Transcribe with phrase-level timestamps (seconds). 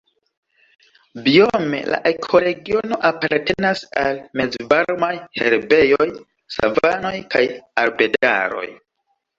[1.25, 5.13] Biome la ekoregiono apartenas al mezvarmaj
[5.45, 6.11] herbejoj,
[6.59, 7.49] savanoj kaj
[7.87, 8.69] arbedaroj.